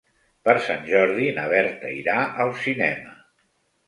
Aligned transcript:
Per 0.47 0.53
Sant 0.67 0.85
Jordi 0.91 1.27
na 1.35 1.43
Berta 1.51 1.91
irà 1.97 2.15
al 2.47 2.55
cinema. 2.63 3.13